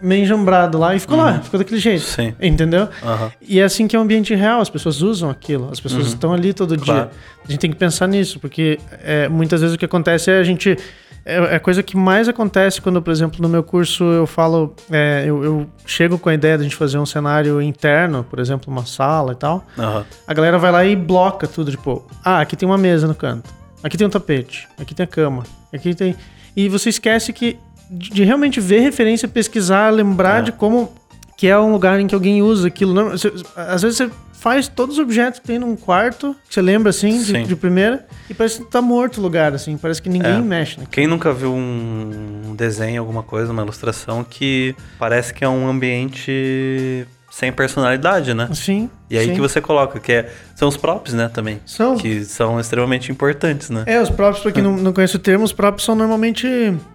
[0.00, 0.94] meio enjambrado lá.
[0.94, 2.02] E ficou lá, ficou daquele jeito.
[2.04, 2.32] Sim.
[2.40, 2.88] Entendeu?
[3.02, 3.32] Aham.
[3.40, 6.32] E é assim que é o ambiente real, as pessoas usam aquilo, as pessoas estão
[6.32, 7.08] ali todo Claro.
[7.08, 7.10] dia.
[7.46, 10.42] A gente tem que pensar nisso, porque é, muitas vezes o que acontece é a
[10.44, 10.76] gente.
[11.24, 14.74] É é a coisa que mais acontece quando, por exemplo, no meu curso eu falo.
[14.90, 18.38] é, eu, eu chego com a ideia de a gente fazer um cenário interno, por
[18.38, 19.64] exemplo, uma sala e tal.
[19.78, 20.04] Aham.
[20.26, 23.50] A galera vai lá e bloca tudo, tipo, ah, aqui tem uma mesa no canto,
[23.82, 26.16] aqui tem um tapete, aqui tem a cama, aqui tem.
[26.56, 27.58] E você esquece que
[27.90, 30.42] de de realmente ver referência, pesquisar, lembrar É.
[30.42, 30.92] de como
[31.36, 32.92] que é um lugar em que alguém usa aquilo.
[32.94, 36.62] Não, você- às vezes você faz todos os objetos que tem num quarto, que você
[36.62, 37.42] lembra assim, Sim.
[37.42, 40.40] de, de primeira, e parece que tá morto o lugar, assim, parece que ninguém É.
[40.40, 40.90] mexe naquilo.
[40.92, 47.06] Quem nunca viu um desenho, alguma coisa, uma ilustração que parece que é um ambiente
[47.30, 48.48] sem personalidade, né?
[48.52, 48.90] Sim.
[49.08, 49.34] E aí sim.
[49.34, 51.60] que você coloca, que é, são os próprios, né, também.
[51.64, 51.96] São.
[51.96, 53.84] Que são extremamente importantes, né?
[53.86, 56.46] É, os próprios, pra quem não, não conhece o termo, os próprios são normalmente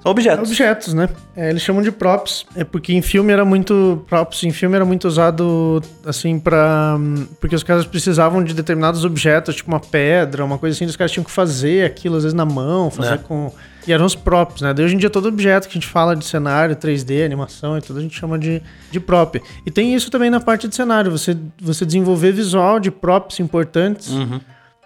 [0.03, 0.49] São objetos.
[0.49, 1.09] Objetos, né?
[1.35, 2.45] É, eles chamam de props.
[2.55, 4.05] É porque em filme era muito.
[4.07, 6.97] Props em filme era muito usado assim pra.
[7.39, 11.11] Porque os caras precisavam de determinados objetos, tipo uma pedra, uma coisa assim, os caras
[11.11, 13.17] tinham que fazer aquilo, às vezes na mão, fazer É.
[13.17, 13.51] com.
[13.87, 14.73] E eram os props, né?
[14.73, 17.81] Daí hoje em dia todo objeto que a gente fala de cenário, 3D, animação e
[17.81, 19.41] tudo, a gente chama de, de prop.
[19.65, 24.09] E tem isso também na parte de cenário, você, você desenvolver visual de props importantes.
[24.09, 24.39] Uhum.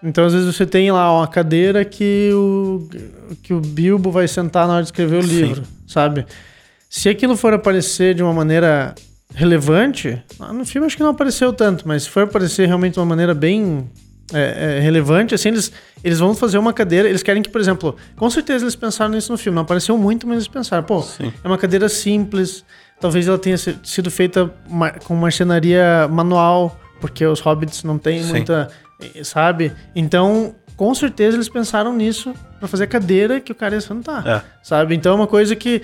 [0.03, 2.87] Então, às vezes, você tem lá uma cadeira que o,
[3.43, 5.41] que o Bilbo vai sentar na hora de escrever o Sim.
[5.41, 6.25] livro, sabe?
[6.89, 8.95] Se aquilo for aparecer de uma maneira
[9.33, 10.21] relevante,
[10.53, 13.33] no filme acho que não apareceu tanto, mas se for aparecer realmente de uma maneira
[13.33, 13.87] bem
[14.33, 15.71] é, é relevante, assim, eles,
[16.03, 19.31] eles vão fazer uma cadeira, eles querem que, por exemplo, com certeza eles pensaram nisso
[19.31, 21.31] no filme, não apareceu muito, mas eles pensaram, pô, Sim.
[21.43, 22.63] é uma cadeira simples,
[22.99, 24.53] talvez ela tenha sido feita
[25.05, 28.29] com marcenaria manual, porque os hobbits não têm Sim.
[28.31, 28.69] muita,
[29.23, 29.71] sabe?
[29.95, 34.25] Então, com certeza eles pensaram nisso pra fazer a cadeira que o cara ia sentar,
[34.27, 34.41] É.
[34.63, 34.95] sabe?
[34.95, 35.81] Então é uma coisa que...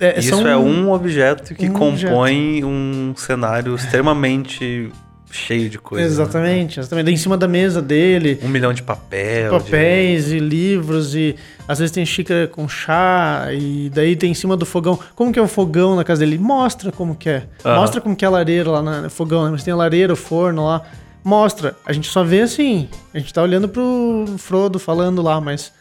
[0.00, 4.90] é, Isso é um objeto que um compõe um cenário extremamente
[5.30, 6.16] cheio de coisas.
[6.16, 6.22] né?
[6.24, 7.10] Exatamente, exatamente.
[7.10, 9.58] Em cima da mesa dele, Um milhão de papel.
[9.58, 11.34] de- papéis e livros e
[11.66, 14.98] às vezes tem xícara com chá e daí tem em cima do fogão.
[15.16, 16.38] Como que é o fogão na casa dele?
[16.38, 17.42] Mostra como que é.
[17.64, 19.50] Mostra como que é a lareira lá no fogão, né?
[19.50, 20.82] Mas tem a lareira, o forno lá.
[21.24, 21.74] Mostra.
[21.86, 22.88] A gente só vê assim.
[23.14, 25.72] A gente tá olhando pro Frodo falando lá, mas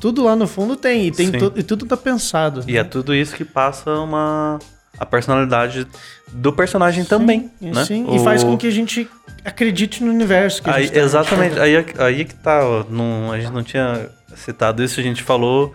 [0.00, 1.06] tudo lá no fundo tem.
[1.06, 2.62] E, tem tu- e tudo tá pensado.
[2.68, 4.58] E é tudo isso que passa uma
[4.98, 5.86] a personalidade
[6.32, 7.84] do personagem também, Sim, né?
[7.84, 8.04] sim.
[8.08, 9.08] O- E faz com que a gente
[9.44, 13.30] acredite no universo que a Aí, gente tá exatamente, aí, aí que tá, ó, não,
[13.32, 15.74] a gente não tinha citado isso, a gente falou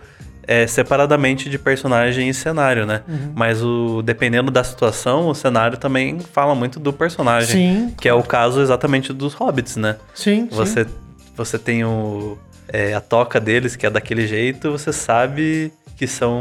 [0.50, 3.02] é, separadamente de personagem e cenário, né?
[3.06, 3.32] Uhum.
[3.34, 7.50] Mas o dependendo da situação, o cenário também fala muito do personagem.
[7.88, 9.96] Sim, Que é o caso exatamente dos hobbits, né?
[10.14, 10.48] sim.
[10.50, 10.56] sim.
[10.56, 10.86] Você,
[11.36, 16.38] você tem o, é, a toca deles, que é daquele jeito, você sabe que são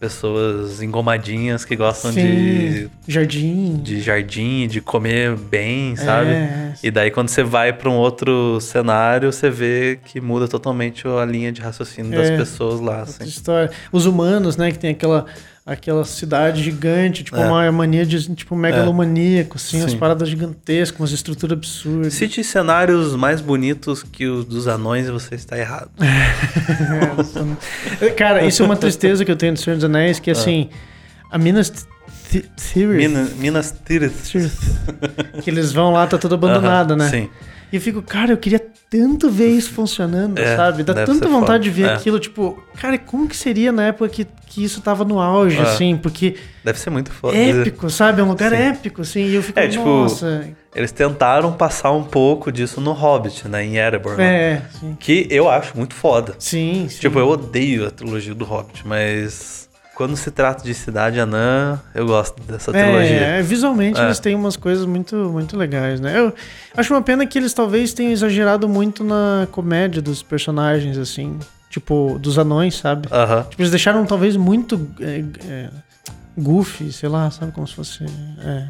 [0.00, 2.20] pessoas engomadinhas que gostam de,
[2.84, 2.90] Sim.
[3.06, 3.76] Jardim.
[3.82, 6.30] de jardim, de comer bem, sabe?
[6.30, 11.06] É, E daí quando você vai para um outro cenário, você vê que muda totalmente
[11.06, 12.36] a linha de raciocínio das É.
[12.38, 13.24] pessoas lá, assim.
[13.24, 13.70] história.
[13.92, 15.26] Os humanos, né, que tem aquela,
[15.68, 17.46] aquela cidade gigante, tipo É.
[17.46, 19.98] uma mania de tipo megalomaníaco, assim, as Sim.
[19.98, 22.14] paradas gigantescas, umas estruturas absurdas.
[22.14, 25.90] Cite cenários mais bonitos que os dos anões e você está errado.
[28.00, 30.68] É, Cara, isso é uma tristeza que eu tenho do Senhor dos Anéis, que assim,
[31.30, 31.70] a Minas
[32.30, 34.12] Th- Tirith, Minas, Minas Tirith.
[35.42, 37.10] Que eles vão lá, tá tudo abandonado, Aham, né?
[37.10, 37.30] Sim.
[37.70, 40.82] E eu fico, cara, eu queria tanto ver isso funcionando, É, sabe?
[40.82, 41.92] Dá tanta vontade de ver É.
[41.94, 45.62] aquilo, tipo, cara, como que seria na época que, que isso tava no auge, É.
[45.62, 45.94] assim?
[45.96, 47.36] Porque Deve ser muito foda.
[47.36, 48.20] épico, sabe?
[48.22, 48.56] É um lugar Sim.
[48.56, 49.26] épico, assim.
[49.26, 50.48] E eu fico, É, tipo, nossa.
[50.74, 53.64] Eles tentaram passar um pouco disso no Hobbit, né?
[53.64, 54.16] Em Erebor.
[54.16, 54.24] né?
[54.52, 54.96] É, sim.
[54.98, 56.34] Que eu acho muito foda.
[56.38, 57.00] Sim, sim.
[57.00, 59.67] Tipo, eu odeio a trilogia do Hobbit, mas
[59.98, 63.16] quando se trata de Cidade Anã, eu gosto dessa trilogia.
[63.16, 64.04] É, visualmente É.
[64.04, 66.16] eles têm umas coisas muito, muito legais, né?
[66.16, 66.32] Eu
[66.76, 71.36] acho uma pena que eles talvez tenham exagerado muito na comédia dos personagens, assim.
[71.68, 73.08] Tipo, dos anões, sabe?
[73.10, 73.42] Aham.
[73.50, 75.68] Tipo, eles deixaram talvez muito é, é,
[76.38, 77.50] goofy, sei lá, sabe?
[77.50, 78.04] Como se fosse.
[78.04, 78.68] É.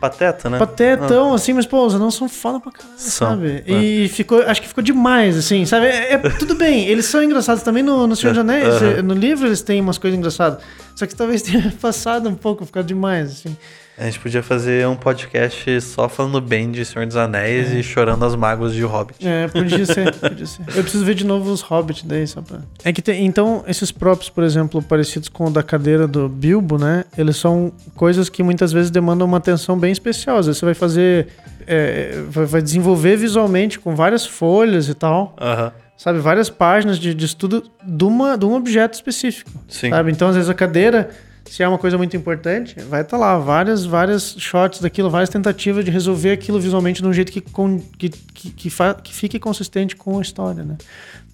[0.00, 0.58] Pateta, né?
[0.58, 3.62] Patetão, assim, mas, pô, os anões são foda pra caralho, sabe?
[3.66, 3.72] é.
[3.72, 5.86] E ficou, acho que ficou demais, assim, sabe?
[5.86, 8.90] É, é- tudo bem, eles são engraçados também no, no Senhor dos Anéis, Aham.
[8.98, 10.62] eh, no livro eles têm umas coisas engraçadas.
[10.94, 13.56] Só que talvez tenha passado um pouco, ficado demais, assim.
[14.00, 18.24] A gente podia fazer um podcast só falando bem de Senhor dos Anéis e chorando
[18.24, 19.28] as mágoas de Hobbit.
[19.28, 20.62] É, podia ser, podia ser.
[20.74, 22.60] Eu preciso ver de novo os Hobbit daí, só pra...
[22.82, 26.78] É que tem, então, esses próprios, por exemplo, parecidos com o da cadeira do Bilbo,
[26.78, 27.04] né?
[27.16, 30.38] Eles são coisas que muitas vezes demandam uma atenção bem especial.
[30.38, 31.28] Às vezes você vai fazer...
[31.66, 35.36] é, vai, desenvolver visualmente com várias folhas e tal.
[35.38, 35.72] Aham.
[35.94, 39.90] sabe, várias páginas de, de estudo de, uma, de um objeto específico, Sim.
[39.90, 40.10] sabe?
[40.10, 41.10] Então, às vezes, a cadeira,
[41.50, 45.84] se é uma coisa muito importante, vai estar lá, várias, várias shots daquilo, várias tentativas
[45.84, 49.38] de resolver aquilo visualmente de um jeito que, con- que, que, que, fa- que fique
[49.38, 50.76] consistente com a história, né?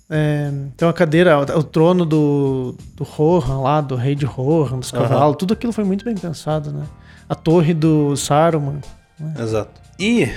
[0.09, 4.79] É, então, a cadeira, o, o trono do, do Rohan lá, do rei de Rohan,
[4.79, 6.85] dos cavalos, tudo aquilo foi muito bem pensado, né?
[7.29, 8.81] A torre do Saruman.
[9.39, 9.81] Exato.
[9.99, 10.31] E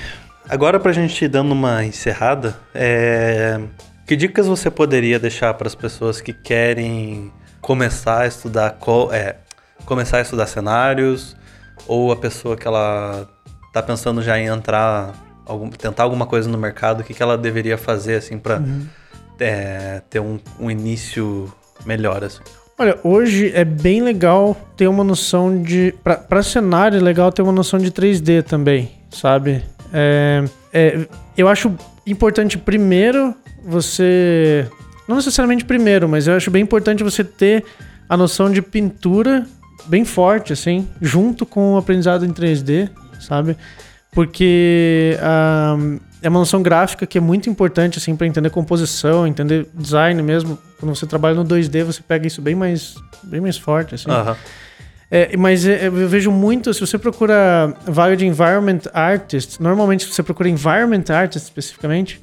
[0.50, 3.60] agora pra gente ir dando uma encerrada, é...
[4.08, 9.36] que dicas você poderia deixar para as pessoas que querem começar a estudar co- é,
[9.86, 11.36] começar a estudar cenários
[11.88, 13.28] ou a pessoa que ela
[13.74, 15.14] tá pensando já em entrar
[15.46, 18.62] algum, tentar alguma coisa no mercado, o que, que ela deveria fazer assim para
[20.10, 21.52] ter um, um início
[21.86, 22.42] melhor assim.
[22.78, 25.94] Olha, hoje é bem legal ter uma noção de.
[26.02, 29.62] Pra, pra cenário é legal ter uma noção de 3D também, sabe?
[29.92, 31.76] É, é, eu acho
[32.08, 34.66] importante primeiro você.
[35.08, 37.66] Não necessariamente primeiro, mas eu acho bem importante você ter
[38.08, 39.46] a noção de pintura
[39.90, 43.58] bem forte, assim, junto com o aprendizado em 3D, sabe?
[44.12, 45.76] Porque ah,
[46.22, 50.58] é uma noção gráfica que é muito importante, assim, para entender composição, entender design mesmo.
[50.80, 54.10] Quando você trabalha no 2D, você pega isso bem mais, bem mais forte, assim.
[54.10, 54.38] Aham.
[55.12, 60.14] É, mas é, eu vejo muito, se você procura vaga de Environment Artist, normalmente se
[60.14, 62.22] você procura Environment Artist especificamente,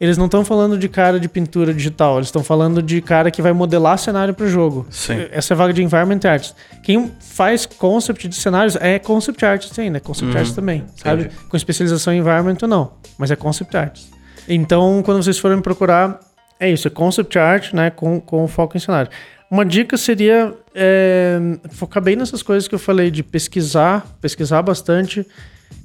[0.00, 3.40] eles não estão falando de cara de pintura digital, eles estão falando de cara que
[3.40, 4.86] vai modelar cenário para o jogo.
[4.90, 5.26] Sim.
[5.30, 6.54] Essa é a vaga de Environment Artist.
[6.82, 10.36] Quem faz concept de cenários é Concept Artist ainda, Concept Uhum.
[10.38, 11.22] Artist também, sabe?
[11.24, 11.36] Entendi.
[11.48, 14.10] Com especialização em Environment ou não, mas é Concept Artist.
[14.48, 16.20] Então, quando vocês forem procurar,
[16.60, 19.10] é isso, é Concept Art, né, com, com foco em cenário.
[19.50, 21.38] Uma dica seria é,
[21.70, 25.26] focar bem nessas coisas que eu falei, de pesquisar, pesquisar bastante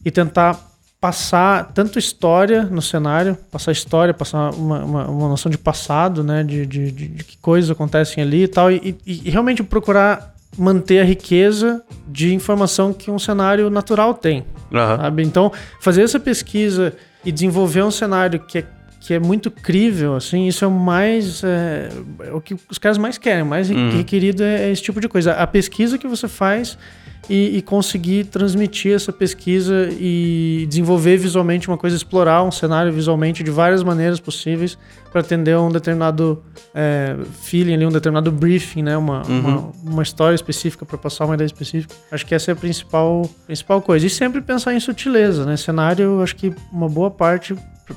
[0.04, 0.60] e tentar
[1.00, 6.44] passar tanto história no cenário, passar história, passar uma, uma, uma noção de passado, né,
[6.44, 10.36] de, de, de, de que coisas acontecem ali e tal, e, e- e realmente procurar
[10.58, 14.98] manter a riqueza de informação que um cenário natural tem, Aham.
[14.98, 15.24] sabe?
[15.24, 18.66] Então, fazer essa pesquisa e desenvolver um cenário que é,
[19.00, 21.42] que é muito crível, assim, isso é o mais.
[21.46, 21.90] É,
[22.26, 23.92] é o que os caras mais querem, mais Uhum.
[23.92, 25.32] requerido é, é esse tipo de coisa.
[25.34, 26.78] A pesquisa que você faz
[27.30, 33.44] e, e conseguir transmitir essa pesquisa e desenvolver visualmente uma coisa, explorar um cenário visualmente
[33.44, 34.78] de várias maneiras possíveis
[35.12, 38.98] para atender a um determinado é, feeling ali, um determinado briefing, né?
[38.98, 39.39] Uma, Uhum.
[39.39, 41.94] uma, uma história específica para passar uma ideia específica.
[42.12, 44.06] Acho que essa é a principal, principal coisa.
[44.06, 45.56] E sempre pensar em sutileza, né?
[45.58, 47.56] Cenário, acho que uma boa parte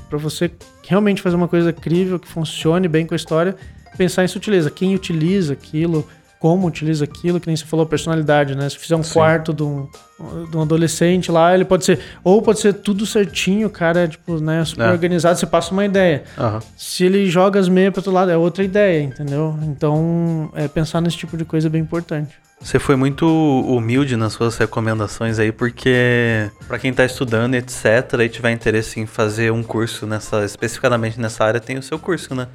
[0.09, 0.51] para você
[0.87, 3.55] realmente fazer uma coisa crível, que funcione bem com a história,
[3.97, 4.69] pensar em sutileza.
[4.71, 6.07] Quem utiliza aquilo,
[6.43, 8.67] como utiliza aquilo, que nem você falou, personalidade, né?
[8.67, 9.13] Se fizer um Sim.
[9.13, 9.87] quarto de um,
[10.51, 11.99] de um adolescente lá, ele pode ser.
[12.21, 14.91] Ou pode ser tudo certinho, o cara é, tipo, né, super É.
[14.91, 16.25] organizado, você passa uma ideia.
[16.37, 16.59] Aham.
[16.75, 19.57] Se ele joga as meias para outro lado, é outra ideia, entendeu?
[19.63, 22.35] Então, é, pensar nesse tipo de coisa é bem importante.
[22.59, 27.85] Você foi muito humilde nas suas recomendações aí, porque pra quem tá estudando, etc,
[28.19, 32.35] e tiver interesse em fazer um curso nessa, especificamente nessa área, tem o seu curso,
[32.35, 32.47] né?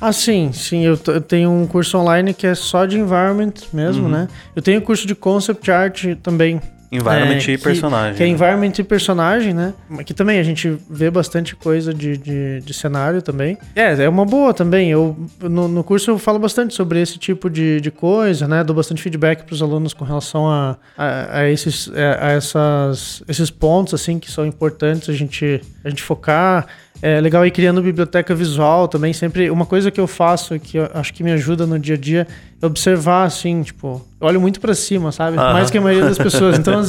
[0.00, 0.84] Ah, sim, sim.
[0.84, 4.10] Eu, eu tenho um curso online que é só de environment mesmo, Uhum.
[4.10, 4.28] né?
[4.54, 6.60] Eu tenho curso de concept art também.
[6.92, 8.14] Environment É, e que- personagem.
[8.16, 8.32] Que é né?
[8.32, 9.74] environment e personagem, né?
[9.98, 13.58] Aqui também a gente vê bastante coisa de, de, de cenário também.
[13.74, 14.90] É, é uma boa também.
[14.90, 18.62] Eu, no, no curso eu falo bastante sobre esse tipo de, de coisa, né?
[18.62, 23.24] Dou bastante feedback para os alunos com relação a, a, a esses, a, a essas,
[23.26, 26.66] esses pontos, assim, que são importantes a gente, a gente focar.
[27.06, 29.12] É legal ir criando biblioteca visual também.
[29.12, 31.98] Sempre uma coisa que eu faço que eu acho que me ajuda no dia a
[31.98, 32.26] dia
[32.66, 35.36] observar, assim, tipo, eu olho muito pra cima, sabe?
[35.36, 36.58] Mais que a maioria das pessoas.
[36.58, 36.80] Então,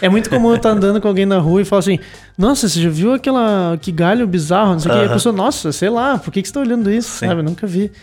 [0.00, 1.98] é muito comum eu estar andando com alguém na rua e falar assim:
[2.38, 3.76] Nossa, você já viu aquela.
[3.78, 4.72] Que galho bizarro?
[4.72, 5.00] Não sei o que.
[5.02, 7.10] E a pessoa, nossa, sei lá, por que, que você tá olhando isso?
[7.10, 7.26] Sim.
[7.26, 7.42] Sabe?
[7.42, 7.92] Nunca vi.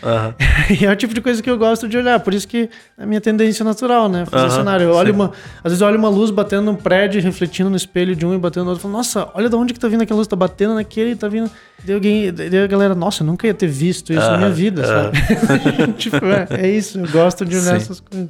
[0.80, 2.20] E é o tipo de coisa que eu gosto de olhar.
[2.20, 4.24] Por isso que é a minha tendência natural, né?
[4.24, 4.84] Fazer cenário.
[4.84, 5.14] Eu olho sim.
[5.14, 5.32] uma.
[5.64, 8.38] Às vezes eu olho uma luz batendo num prédio, refletindo no espelho de um e
[8.38, 8.82] batendo no outro.
[8.82, 11.50] Falo, nossa, olha de onde que tá vindo aquela luz, tá batendo naquele, tá vindo.
[11.84, 12.32] Daí alguém.
[12.32, 15.92] Daí a galera, nossa, eu nunca ia ter visto isso na minha vida, sabe?
[15.98, 16.99] tipo, é, é isso.
[17.00, 17.76] Eu gosto de olhar Sim.
[17.76, 18.28] essas coisas.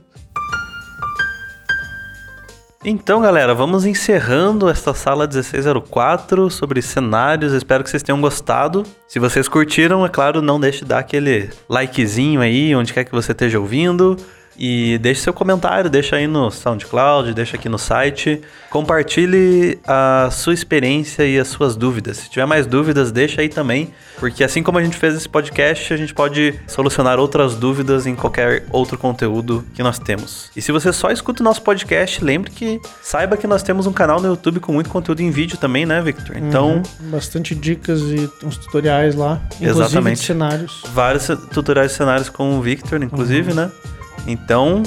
[2.84, 7.52] Então, galera, vamos encerrando esta sala 1604 sobre cenários.
[7.52, 8.84] Espero que vocês tenham gostado.
[9.08, 13.12] Se vocês curtiram, é claro, não deixe de dar aquele likezinho aí, onde quer que
[13.12, 14.16] você esteja ouvindo.
[14.58, 18.40] E deixe seu comentário, deixa aí no SoundCloud, deixa aqui no site.
[18.68, 22.18] Compartilhe a sua experiência e as suas dúvidas.
[22.18, 25.92] Se tiver mais dúvidas, deixa aí também, porque assim como a gente fez esse podcast,
[25.92, 30.50] a gente pode solucionar outras dúvidas em qualquer outro conteúdo que nós temos.
[30.54, 33.92] E se você só escuta o nosso podcast, lembre que saiba que nós temos um
[33.92, 36.36] canal no YouTube com muito conteúdo em vídeo também, né, Victor?
[36.36, 37.10] Então, Uhum.
[37.10, 39.40] Bastante dicas e uns tutoriais lá.
[39.60, 40.20] Inclusive Exatamente.
[40.20, 40.82] de cenários.
[40.92, 43.70] vários tutoriais de cenários com o Victor, inclusive, né?
[44.26, 44.82] Então,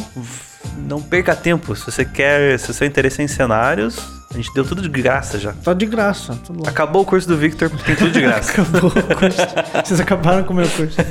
[0.78, 1.76] não perca tempo.
[1.76, 3.98] Se você quer, se o seu interesse é em cenários,
[4.32, 5.54] a gente deu tudo de graça já.
[5.54, 6.38] Tá de graça.
[6.46, 6.70] Tudo lá.
[6.70, 8.52] Acabou o curso do Victor, tem tudo de graça.
[8.62, 9.42] Acabou o curso.
[9.84, 10.98] Vocês acabaram com o meu curso.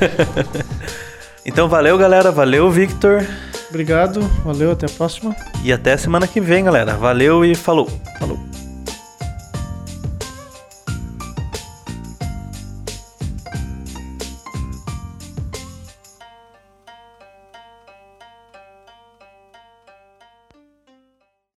[1.45, 2.31] Então, valeu, galera.
[2.31, 3.27] Valeu, Victor.
[3.69, 5.35] Obrigado, valeu, até a próxima.
[5.63, 6.93] E até semana que vem, galera.
[6.93, 7.89] Valeu e falou.
[8.17, 8.39] Falou.